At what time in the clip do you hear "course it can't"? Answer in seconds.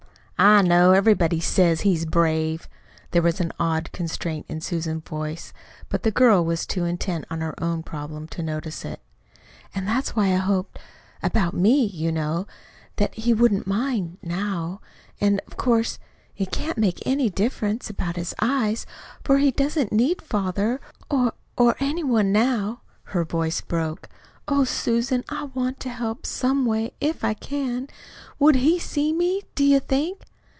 15.57-16.79